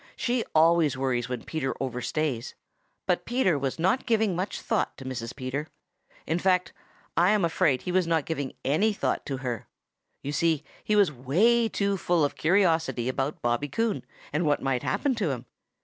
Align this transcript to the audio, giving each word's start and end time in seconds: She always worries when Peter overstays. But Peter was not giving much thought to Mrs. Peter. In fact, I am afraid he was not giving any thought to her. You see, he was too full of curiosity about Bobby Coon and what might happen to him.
She 0.15 0.43
always 0.55 0.97
worries 0.97 1.29
when 1.29 1.43
Peter 1.43 1.75
overstays. 1.75 2.55
But 3.05 3.23
Peter 3.23 3.59
was 3.59 3.77
not 3.77 4.07
giving 4.07 4.35
much 4.35 4.59
thought 4.59 4.97
to 4.97 5.05
Mrs. 5.05 5.35
Peter. 5.35 5.67
In 6.25 6.39
fact, 6.39 6.73
I 7.15 7.29
am 7.29 7.45
afraid 7.45 7.83
he 7.83 7.91
was 7.91 8.07
not 8.07 8.25
giving 8.25 8.53
any 8.65 8.93
thought 8.93 9.23
to 9.27 9.37
her. 9.45 9.67
You 10.23 10.31
see, 10.31 10.63
he 10.83 10.95
was 10.95 11.11
too 11.71 11.97
full 11.97 12.25
of 12.25 12.33
curiosity 12.33 13.09
about 13.09 13.43
Bobby 13.43 13.69
Coon 13.69 14.03
and 14.33 14.43
what 14.47 14.59
might 14.59 14.81
happen 14.81 15.13
to 15.13 15.29
him. 15.29 15.45